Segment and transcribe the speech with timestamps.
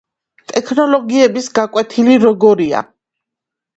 [0.51, 2.83] ტექნოლოგიების გაკვეთილი როგორია